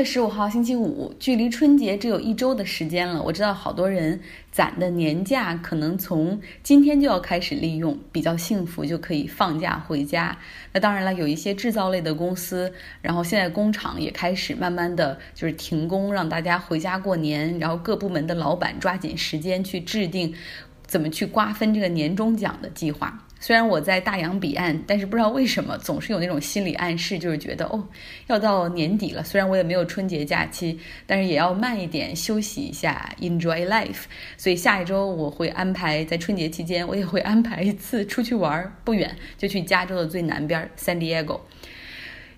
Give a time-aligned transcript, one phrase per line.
[0.00, 3.22] 月十五号星期五，距离春节只有一周的时间了。
[3.22, 4.18] 我知道好多人
[4.50, 10.34] 攒的年假可能从今天就要开始利用，比较幸福就可以放假回家。
[10.72, 17.58] 那当然了，有一些制造类的公司，然后现在工厂也开始慢慢的就是停工，让大家回家过年。
[17.58, 20.32] 然后各部门的老板抓紧时间去制定
[20.86, 23.26] 怎么去瓜分这个年终奖的计划。
[23.42, 27.88] 虽然我在大洋彼岸，但是不知道为什么总是有那种心理暗示，就是觉得哦，
[28.26, 29.24] 要到年底了。
[29.24, 34.02] 虽然我也没有春节假期，但是也要慢一点休息一下，enjoy life。
[34.36, 41.40] 所以下一周我会安排在春节期间，我也会安排一次出去玩，不远就去加州的最南边，San Diego。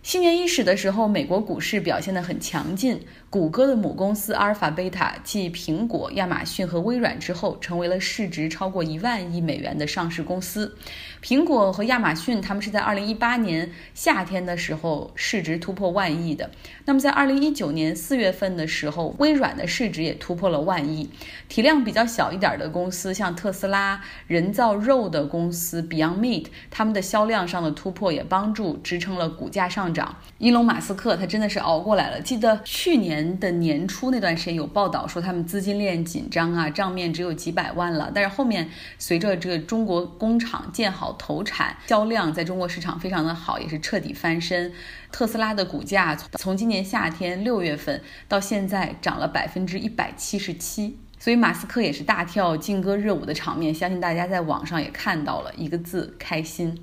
[0.05, 3.00] 新年伊始的时候，美国股市表现得很强劲。
[3.32, 10.77] 谷歌的母公司阿尔法贝塔继苹果、亚马逊和微软之后，成为了市值超过一万亿美元的上市公司。
[11.22, 16.50] 苹果和亚马逊他们是在二零一八年夏天的时候市值突破万亿的。
[16.84, 21.08] 那么在二零一九年四月份的时候，微软的市值也突破了万亿。
[21.48, 29.94] 体量比较小一点的公司，像特斯拉、人造肉的公司 Beyond Meat，他们的销量上的突破也帮助支撑了股价上。
[29.94, 32.20] 涨，伊隆马斯克他真的是熬过来了。
[32.20, 38.11] 记得去年的年初那段时间有报道说他们资金链紧张啊，账面只有几百万了。
[38.15, 44.73] 但是后面随着这个中国工厂建好投产，销量在中国市场非常的好，也是彻底翻身。
[45.11, 50.97] 特斯拉的股价从今年夏天六月份到现在涨了百分之一百七十七。
[51.23, 56.77] 所以马斯克也是大跳劲歌热舞的场面，相信大家在网上也看到了一个字：开心。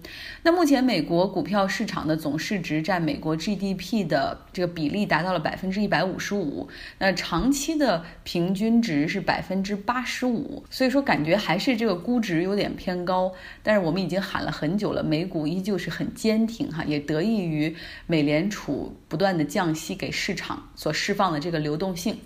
[0.43, 13.29] 那目前美国股票市场的总市值占美国 GDP 的这个比例达到了百分之一百五十五，那长期的平均值是百分之八十五，所以说感觉还是这个估值有点偏高。
[13.61, 17.75] 但是我们已经喊了很久了，美股依旧是很坚挺哈，也得益于
[18.07, 22.17] 美联储不断的降息给市场所释放的这个流动性。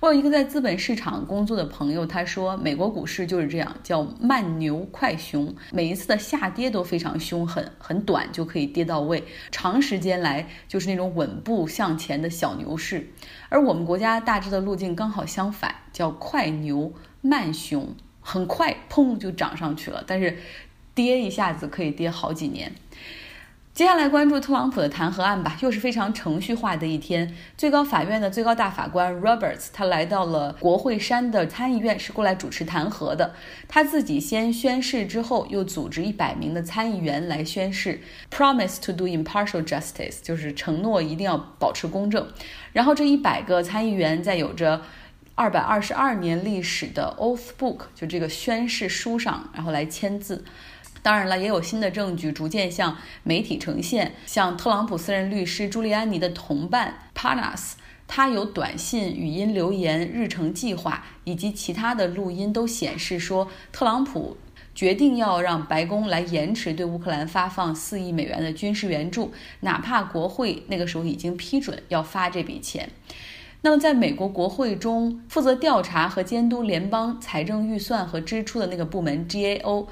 [0.00, 13.10] 我有一个在资本市场工作的朋友，他说美国股市就是这样，叫慢牛快熊，每一次的下跌都非常凶狠，很短就可以跌到位，长时间来就是那种稳步向前的小牛市。
[13.50, 20.38] 而我们国家大致的路径刚好相反，叫快牛慢熊，很快砰就涨上去了，但是
[20.94, 22.72] 跌一下子可以跌好几年。
[23.80, 27.34] 接下来关注特朗普的弹劾案吧，又是非常程序化的一天。
[27.56, 33.34] 最高法院的最高大法官 Roberts 他来到了国会山的参议院，是过来主持弹劾的。
[33.68, 42.28] 他自己先宣誓，之后又组织一百名的参议员来宣誓，promise to do impartial justice，就是承诺一定要保持公正。
[42.74, 44.82] 然后这一百个参议员在有着
[45.34, 50.44] 二百二十二年历史的 oath book，就这个宣誓书上，然后来签字。
[51.02, 54.14] 当然了，也有新的证据逐渐向媒体呈现。
[54.26, 57.72] 像特朗普私人律师朱利安尼的同伴 Panas，
[58.06, 64.36] 他有短信、语音留言、日程计划以及其他的录音都显示说，特朗普
[64.74, 72.90] 决定要让白宫来延迟对乌克兰发放四亿美元的军事援助，哪怕国会那个时候已经批准要发这笔钱。
[73.62, 79.86] 那么，在美国国会中负责调查和监督联邦财政预算和支出的那个部门 GAO。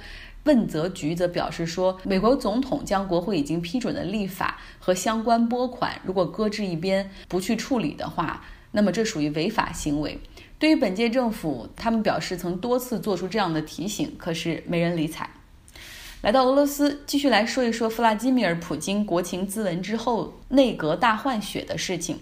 [0.48, 10.18] 问责局则表示说，美国总统将国会已经批准的立法和相关拨款，如果搁置一边不去处理的话，那么这属于违法行为。
[10.58, 15.28] 对于本届政府，他们表示曾多次做出这样的提醒，可是没人理睬。
[16.22, 22.18] 来到俄罗斯，继续来说一说弗拉基米尔·普京国情咨文之后内阁大换血的事情。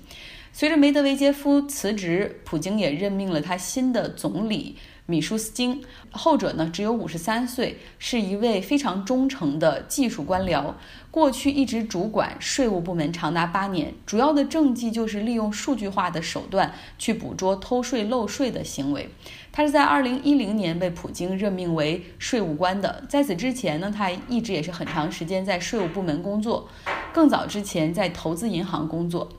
[0.53, 4.77] 随着梅德韦杰夫辞职，普京也任命了他新的总理。
[5.07, 5.81] 米舒斯京，
[6.11, 10.75] 后者呢只有五十三岁，是一位非常忠诚的技术官僚。
[11.13, 19.09] 过去一直主管税务部门长达八年，主要的政绩就是利用数据化的手段去捕捉偷税漏税的行为。
[19.53, 26.69] 他是在二零一零年被普京任命为税务官的，在此之前呢，他一直也是很长时间在税务部门工作，
[27.15, 29.31] 更早之前在投资银行工作。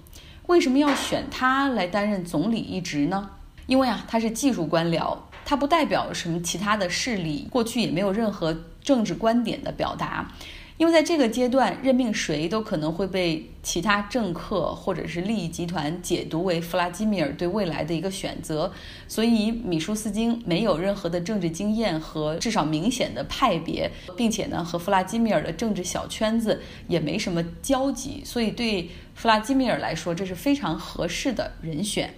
[0.47, 3.31] 为什么要选他来担任总理一职呢？
[3.67, 5.15] 因为啊，他是技术官僚。
[5.49, 10.29] 它不代表什么其他的势力，过去也没有任何政治观点的表达，
[10.75, 18.69] 因为在这个阶段任命谁都可能会被其他政客或者是利益集团解读为弗拉基米尔对未来的一个选择，
[19.07, 32.13] 所以米舒斯京没有任何的政治经验和至少明显的派别，并且呢和弗拉基米尔的政治小圈子也没什么交集，所以对弗拉基米尔来说这是非常合适的人选。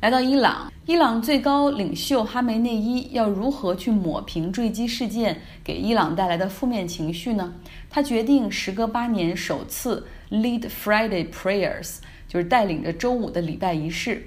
[0.00, 7.52] 来到伊朗，伊朗最高领袖哈梅内伊要如何去抹平坠机事件给伊朗带来的负面情绪呢？
[7.90, 14.26] 他决定时隔八年首次 lead Friday prayers，就是带领着周五的礼拜仪式。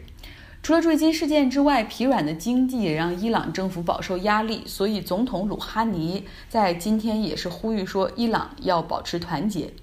[0.61, 9.73] 除了坠机事件之外，疲软的经济也让伊朗政府饱受压力，所以总统鲁哈尼在今天也是呼吁说，伊朗要保持团结。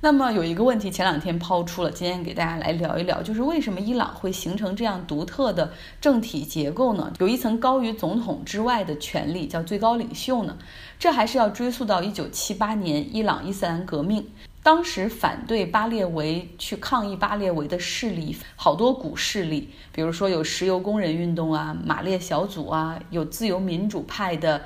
[0.00, 7.12] 那么有一个问题，前两天抛出了，今天给大家来聊一聊，就是为什么伊朗会形成这样独特的政体结构呢？
[7.18, 10.56] 有一层高于总统之外的权力，叫最高领袖呢？
[11.00, 14.24] 这还是要追溯到一九七八年伊朗伊斯兰革命。
[14.62, 24.62] 当时反对巴列维去抗议巴列维的势力，好多股势力，比如说有石油工人运动啊、马列小组啊，有自由民主派的，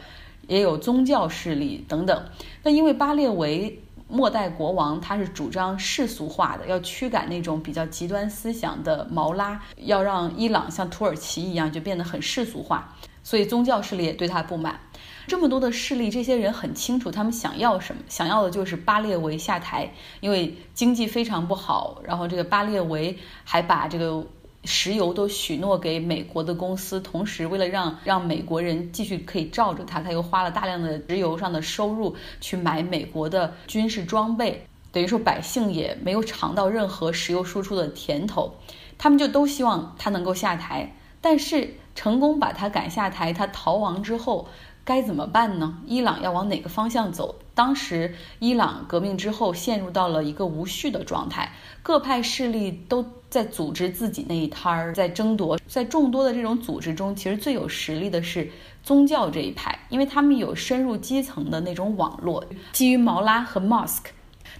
[0.47, 2.23] 也有宗教势力等等。
[2.63, 3.81] 那因为巴列维
[4.13, 14.79] 末代国王他是主张世俗化的，要驱赶那种比较极端思想的毛拉，要让伊朗像土耳其一样就变得很世俗化，所以宗教势力也对他不满。
[15.27, 21.99] 这么多的势力，这些人很清楚他们想要什么，想要的就是巴列维下台，因为经济非常不好。
[22.05, 24.27] 然后这个巴列维还把这个
[24.65, 38.55] 石油都许诺给美国的公司，同时为了让让美国人继续可以罩着他，他又花了大量的石油上的收入去买美国的军事装备，等于说百姓也没有尝到任何石油输出的甜头，
[38.99, 44.49] 他们就都希望他能够下台，但是成功把他赶下台，他逃亡之后。
[44.85, 45.79] 该怎么办呢？
[45.87, 47.37] 伊朗要往哪个方向走？
[47.55, 51.53] 当时伊朗革命之后陷入到了一个无序的状态，
[51.83, 55.59] 各派势力都在组织自己那一摊儿，在争夺。
[55.69, 58.51] 在众多的这种组织中，其实最有实力的是
[58.83, 64.07] 宗教这一派，因为他们有深入基层的那种网络，基于毛拉和 mosque。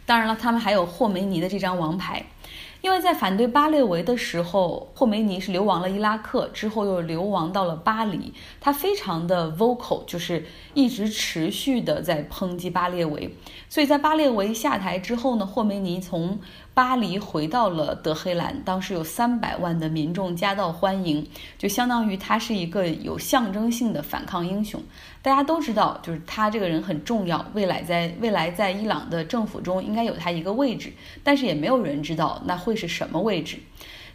[0.05, 2.25] 当然了，他们还有霍梅尼的这张王牌。
[2.83, 8.35] 因为在反对巴列维的时候，霍梅尼是流亡了伊拉克，之后又流亡到了巴黎。
[8.61, 10.45] 他非常的 vocal，就是
[10.75, 13.35] 一直持续的在抨击巴列维。
[13.69, 16.41] 所以在巴列维下台之后呢，霍梅尼从
[16.75, 21.27] 巴黎回到了德黑兰，当时有三百万的民众夹道欢迎，
[21.59, 24.83] 就相当于他是一个有象征性的反抗英雄。
[25.21, 30.93] 大家都知道，就是他这个人很重要，未来在未来在伊朗的政府中应该有他一个位置，
[31.23, 33.59] 但是也没有人知道那会是什么位置。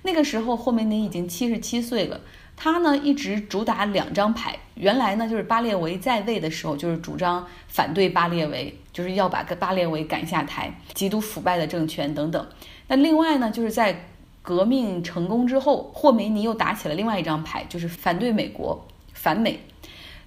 [0.02, 2.22] 那个时候霍梅尼已经七十七岁了，
[2.58, 8.78] 他呢一直主打两张牌，原来呢就是巴列维在位的时候就是主张反对巴列维。
[8.98, 12.48] 就是要把巴列维赶下台，极度腐败的政权等等。
[12.88, 14.08] 那另外呢，就是在
[14.42, 19.60] 革命成功之后，霍梅尼又打起了另外一张牌，就是反对美国，反美。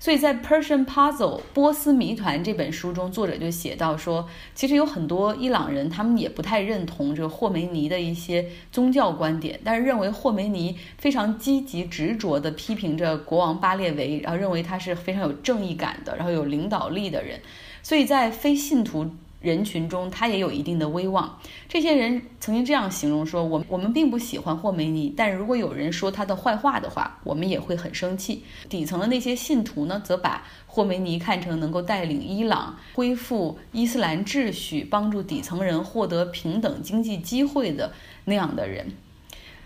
[0.01, 17.39] 所以在《Persian Puzzle》波斯谜团这本书中，作者就写到说，其实有很多伊朗人，他们也不太认同这个霍梅尼的一些宗教观点，但是认为霍梅尼非常积极执着地批评着国王巴列维，然后认为他是非常有正义感的，然后有领导力的人。
[17.83, 21.39] 所以在非信徒人群中，他也有一定的威望。
[21.69, 37.93] 这些人曾经这样形容说：“我我们并不喜欢霍梅尼，但如果有人说他的坏话的话，我们也会很生气。”底层的那些信徒呢，则把霍梅尼看成能够带领伊朗恢复伊斯兰秩序、帮助底层人获得平等经济机会的
[38.27, 38.93] 那样的人。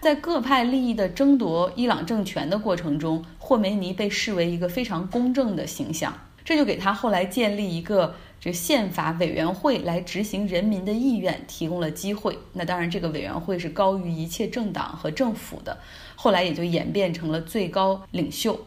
[0.01, 6.13] 在各派利益的争夺伊朗政权的过程中，霍梅尼被视为一个非常公正的形象。
[6.45, 12.39] 这就给他后来建立一个这宪法委员会来执行人民的意愿提供了机会。
[12.53, 15.79] 那当然，这个委员会是高于一切政党和政府的，
[16.15, 18.67] 后来也就演变成了最高领袖。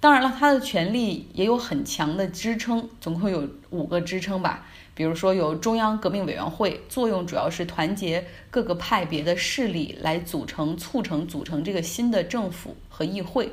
[0.00, 4.66] 当然了，他的权力也有很强的支撑，总共有五个支撑吧。
[4.94, 13.50] 比如说，有中央革命委员会，作用主要是团结各个派别的势力来组成、促成、组成这个新的政府和议会。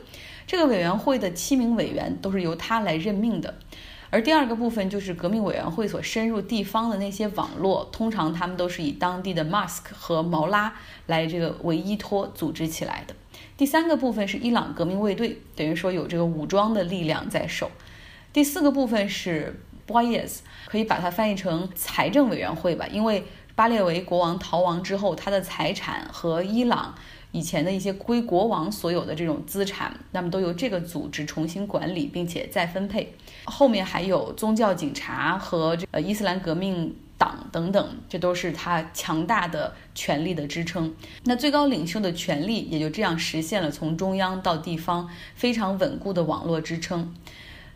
[0.51, 3.55] 这个委员会的七名委员都是由他来任命的，
[4.09, 10.73] 而第二个部分就是革命委员会所深入地方的那些网络，通常他们都是以当地的 mask 和毛拉
[11.05, 13.15] 来这个为依托组织起来的。
[13.55, 17.71] 第三个部分是伊朗革命卫队，等于说有这个武装的力量在手。
[18.33, 23.23] 第四个部分是 boys，可以把它翻译成财政委员会吧，因为
[23.55, 26.95] 巴列维国王逃亡之后，他的财产和伊朗。
[27.31, 33.13] 以前的一些归国王所有的这种资产，那么都由这个组织重新管理，并且再分配。
[33.45, 40.93] 后面还有宗教警察和这呃伊斯兰革命党等等，这都是他强大的权力的支撑。
[41.23, 47.13] 那最高领袖的权力也就这样实现了从中央到地方非常稳固的网络支撑。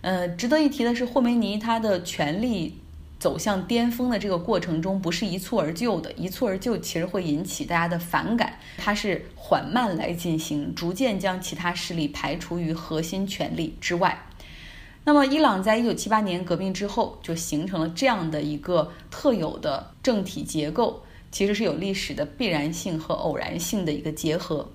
[0.02, 2.80] 呃，值得一提的是，霍梅尼他的权力。
[3.26, 8.60] 走向巅峰的这个过程中，不是一蹴而就的，一蹴而就其实会引起大家的反感。
[8.78, 14.28] 它是缓慢来进行，逐渐将其他势力排除于核心权力之外。
[15.06, 21.02] 那么，伊朗在一九七八年革命之后，就形成了这样的一个特有的政体结构。
[21.32, 24.70] 其实是有历史的必然性和偶然性的一个结合。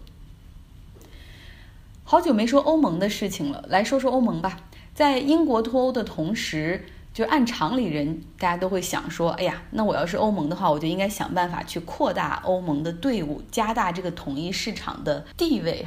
[2.02, 4.62] 好久没说欧盟的事情了，来说说欧盟吧。
[4.92, 15.86] 在英国脱欧的同时，就按常理人，大家都会想说：哎呀，那我要是欧盟的话，我就应该想办法去扩大欧盟的队伍，加大这个统一市场的地位。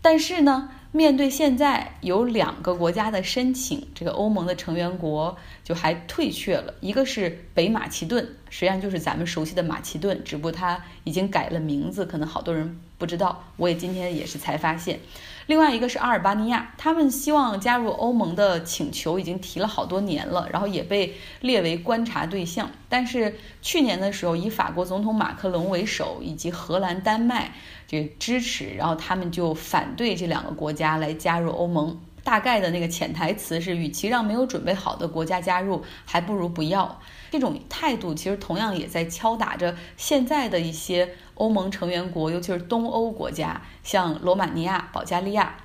[0.00, 0.70] 但是呢？
[0.90, 6.72] 面对现在有两个国家的申请，这个欧盟的成员国就还退却了。
[6.80, 13.44] 一个是北马其顿，实际上就是咱们熟悉的马其顿，只不过它已经改了名字，可能好多人不知道。
[13.56, 15.00] 我也今天也是才发现。
[15.46, 22.70] 另外一个是阿尔巴尼亚，他们希望加入欧盟的请求已经提了好多年了，然后也被列为观察对象。
[22.88, 27.52] 但是去年的时候，以法国总统马克龙为首，以及荷兰、丹麦。
[27.86, 31.98] 这支持，然后他们就反对这两个国家来加入欧盟。
[32.22, 37.00] 大概的那个潜台词是，与其让没有准备好的国家加入，还不如不要。
[37.30, 45.56] 这种态度其实同样也在敲打着现在的一些欧盟成员国，尤其是东欧国家，像罗马尼亚、保加利亚。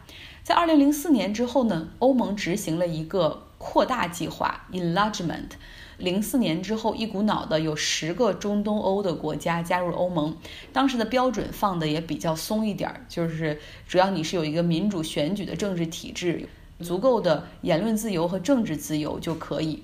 [0.43, 5.51] 在二零零四年之后呢，欧盟执行了一个扩大计划 （enlargement）。
[5.97, 10.35] 零四年之后，一股脑的有十个中东欧的国家加入欧盟。
[10.73, 16.49] 当时的标准放的也比较松一点儿，就是只要你是有一个民主选举的政治体制，
[16.81, 19.83] 足够的言论自由和政治自由就可以。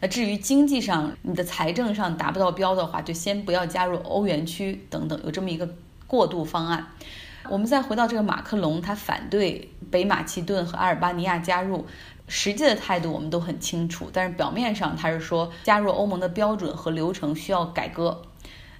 [0.00, 5.68] 那至于经济上，你的财政上达不到标的话，就先不要加入欧元区等等，有这么一个
[6.06, 6.86] 过渡方案。
[7.48, 11.86] 我们再回到这个马克龙，他反对北马其顿和阿尔巴尼亚加入。
[12.32, 18.22] 实际的态度我们都很清楚，但是表面上他是说加入欧盟的标准和流程需要改革。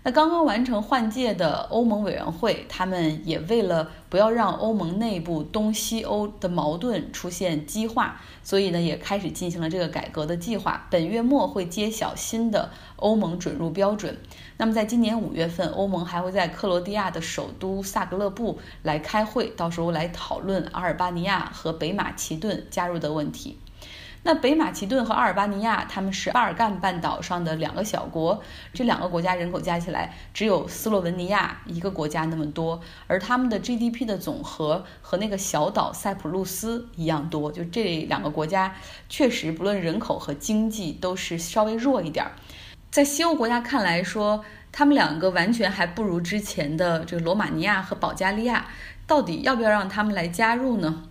[0.02, 10.87] 那刚刚完成换届的欧盟委员会，他们也为了不要让欧盟内部东西欧的矛盾出现激化，所以呢也开始进行了这个改革的计划。
[10.88, 14.16] 本月末会揭晓新的欧盟准入标准。
[14.57, 23.59] 那么在今年五月份，欧盟还会在克罗地亚的首都萨格勒布来开会，到时候来讨论阿尔巴尼亚和北马其顿加入的问题。
[24.23, 28.43] 那北马其顿和阿尔巴尼亚，他们是巴尔干半岛上的两个小国，
[28.75, 38.75] 这两个国家人口加起来只有斯洛文尼亚一个国家那么多，而他们的 GDP 的总和和那个小岛塞浦路斯一样多，就这两个国家
[39.09, 42.33] 确实不论人口和经济都是稍微弱一点儿。
[42.91, 48.67] 在西欧国家看来，说他们两个完全还不如之前的这个罗马尼亚和保加利亚，
[49.07, 51.05] 到底要不要让他们来加入呢？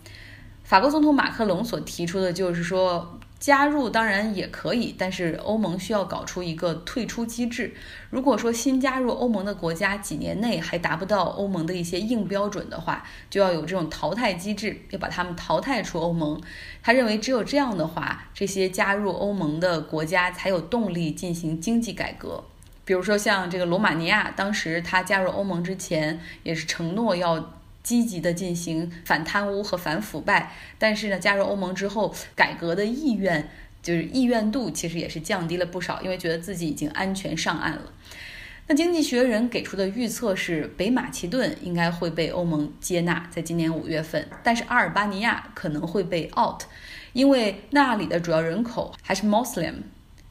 [0.70, 7.74] 法国总统马克龙所提出的就是说，加入当然也可以，但是欧盟需要搞出一个退出机制。
[8.12, 16.40] 如果说新加入欧盟的国家几年内还达不到欧盟的一些硬标准的话，就要有这种淘汰机制，要把他们淘汰出欧盟。
[16.84, 22.44] 他认为只有这样的话，这些加入欧盟的国家才有动力进行经济改革。
[22.86, 27.54] 比如说像这个罗马尼亚，当时他加入欧盟之前也是承诺要。
[27.90, 33.50] 积极的进行反贪污和反腐败，但是呢，加入欧盟之后，改革的意愿
[33.82, 37.92] 就是意愿度其实也是降低了不少，因为觉得自己已经安全上岸了。
[38.68, 46.62] 那经济学人给出的预测是，北马其顿应该会被欧盟接纳，在今年五月份，但是阿尔巴尼亚可能会被 out，
[47.14, 49.78] 因为那里的主要人口还是 Muslim。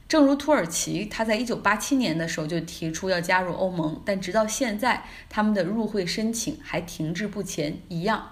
[0.09, 8.27] 正如土耳其，他在一九八七年的时候就提出要加入欧盟，但直到现在，他们的入会申请还停滞不前一样。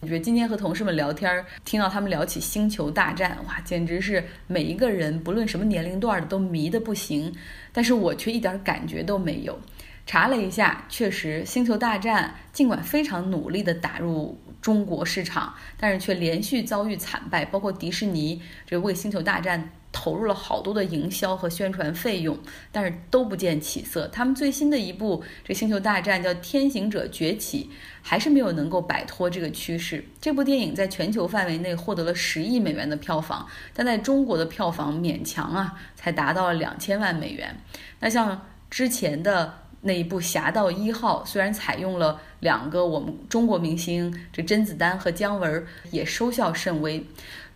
[0.00, 7.34] 我觉得今天和同事们聊天，听到他们聊起《星球大战》，哇，简直是每一个人不论什么年龄段的都迷得不行，
[7.72, 9.58] 但是我却一点感觉都没有。
[10.04, 19.60] 查了一下，确实，《星球大战》尽管非常努力地打入中国市场，但是却连续遭遇惨败，包括迪士尼这为《星球大战》。
[19.92, 22.38] 投入了好多的营销和宣传费用，
[22.70, 24.06] 但是都不见起色。
[24.08, 27.64] 他们最新的一部《这星球大战》叫《天行者崛起》，
[28.00, 30.04] 还是没有能够摆脱这个趋势。
[30.20, 37.60] 这部电影在全球范围内获得了十亿美元的票房，但在中国的票房勉强啊，才达到了两千万美元。
[37.98, 47.04] 那像之前的那一部《侠盗一号》，虽然采用了两个我们中国明星，这甄子丹和姜文，也收效甚微。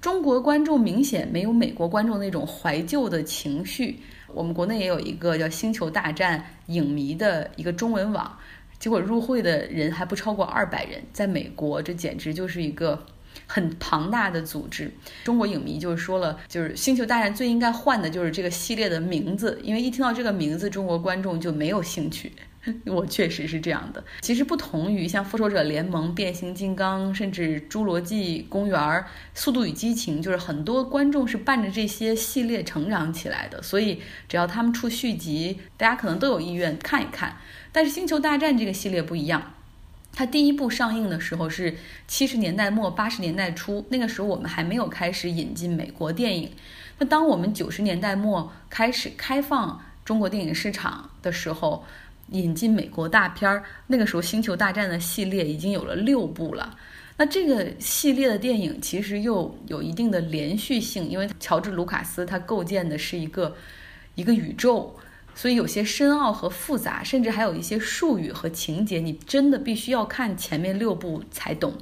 [0.05, 3.99] 中国观众明显没有美国观众那种怀旧的情绪。
[4.35, 8.39] 我们国内也有一个叫“星球大战”影迷的一个中文网，
[8.79, 11.03] 结果入会的人还不超过二百人。
[11.11, 13.03] 在美国，这简直就是一个
[13.47, 14.93] 很庞大的组织。
[15.25, 22.31] 中国影迷就是说了，就是《星球大战》最应该换的就是这个系列的名字，因为一听到这个名字，中国观众就没有兴趣。
[22.87, 24.03] 我确实是这样的。
[24.21, 28.79] 其实不同于像《复仇者联盟》、变形金刚，甚至《侏罗纪公园》、
[29.35, 37.37] 《速度与激情》，就是很多观众是伴着这些系列成长起来的，所以只要他们出续集，大家可能都有意愿看一看。
[37.73, 39.53] 但是《星球大战》这个系列不一样。
[40.17, 46.53] 它第一部上映的时候是七十年代末八十年代初，那个时候我们还没有开始引进美国电影。
[47.01, 51.85] 那当我们九十年代末开始开放中国电影市场的时候，
[52.31, 56.77] 引进美国大片儿，那个时候《星球大战》的系列已经有了六部了。
[57.17, 63.57] 那这个系列的电影其实又有一定的连续性，因为乔治·卢卡斯他构建的是一个
[64.15, 64.97] 一个宇宙。
[65.37, 71.75] 所以有些深奥和复杂，甚至还有一些术语和情节，你真的必须要看前面六部才懂。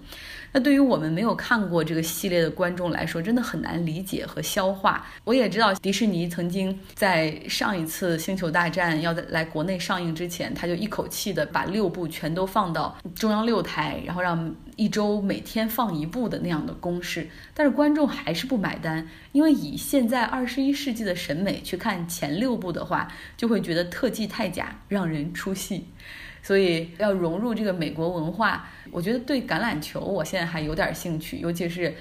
[0.53, 5.07] 那对于我们没有看过这个系列的观众来说，真的很难理解和消化。
[5.25, 17.27] 我也知道迪士尼曾经在上一次《星球大战》要在来国内上映之前，他就一口气的把六部全都放到中央六台，然后让一周每天放一部的那样的公式。
[17.55, 25.87] 但是观众还是不买单，因为以现在二十一世纪的审美去看前六部的话，就会觉得特技太假，让人出戏。
[26.43, 31.95] 所以要融入这个美国文化，我觉得对橄榄球我现在还有点兴趣，尤其是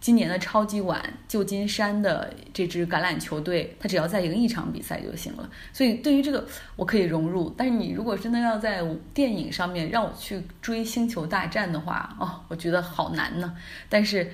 [0.00, 5.48] 今年的超级碗，旧金山的这支橄榄球队，他只要再赢一场比赛就行了。
[5.72, 8.82] 所以对于这个我可以融入，但是你如果真的要在
[9.14, 13.56] 电影上面让我去追《星球大战》的话，哦，我觉得好难呢。
[13.88, 14.30] 但是。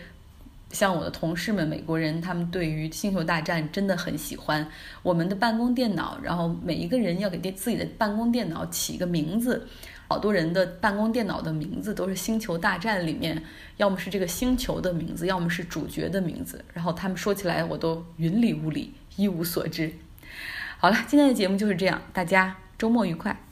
[0.73, 4.67] 像我的同事们，美国人，他们对于《星球大战》真的很喜欢。
[5.03, 9.69] 我们的办公电脑，然后每一个人要给电自己的办公电脑起一个名字，
[10.09, 13.43] 好多人的办公电脑的名字都是《星球大战》里面，
[13.77, 16.65] 要么是这个星球的名字，要么是主角的名字。
[16.73, 19.93] 然后他们说起来，我都云里雾里，一无所知。
[20.79, 23.45] 好了，今天的节目就是这样，大家周末愉快。